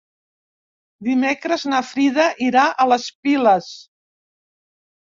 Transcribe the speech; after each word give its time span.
Dimecres 1.09 1.67
na 1.73 1.83
Frida 1.91 2.27
irà 2.49 2.65
a 2.71 2.89
les 2.95 3.07
Piles. 3.27 3.71